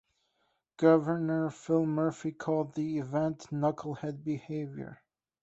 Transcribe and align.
Governor 0.77 1.51
Phil 1.51 1.85
Murphy 1.85 2.31
called 2.31 2.73
the 2.73 2.97
event 2.97 3.45
"knucklehead 3.51 4.23
behavior". 4.23 5.03